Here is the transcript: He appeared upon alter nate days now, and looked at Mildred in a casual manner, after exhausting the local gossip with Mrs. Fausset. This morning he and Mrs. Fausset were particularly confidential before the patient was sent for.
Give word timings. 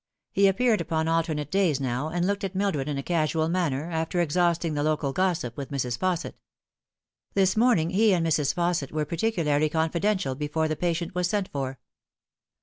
He 0.31 0.47
appeared 0.47 0.81
upon 0.81 1.07
alter 1.07 1.35
nate 1.35 1.51
days 1.51 1.79
now, 1.79 2.07
and 2.09 2.25
looked 2.25 2.43
at 2.43 2.55
Mildred 2.55 2.89
in 2.89 2.97
a 2.97 3.03
casual 3.03 3.47
manner, 3.47 3.91
after 3.91 4.19
exhausting 4.19 4.73
the 4.73 4.81
local 4.81 5.13
gossip 5.13 5.55
with 5.55 5.69
Mrs. 5.69 5.95
Fausset. 5.99 6.33
This 7.35 7.55
morning 7.55 7.91
he 7.91 8.11
and 8.11 8.25
Mrs. 8.25 8.51
Fausset 8.55 8.91
were 8.91 9.05
particularly 9.05 9.69
confidential 9.69 10.33
before 10.33 10.67
the 10.67 10.75
patient 10.75 11.13
was 11.13 11.29
sent 11.29 11.49
for. 11.49 11.77